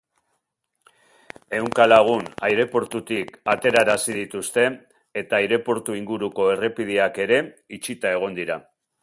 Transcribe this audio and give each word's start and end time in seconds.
Ehunka 1.57 1.83
lagun 1.91 2.25
aireportutik 2.47 3.35
aterarazi 3.53 4.17
dituzte 4.21 4.65
eta 5.23 5.41
aireportu 5.43 5.99
inguruko 6.01 6.49
errepideak 6.57 7.23
ere 7.29 7.41
itxita 7.79 8.17
egon 8.19 8.41
dira. 8.43 8.59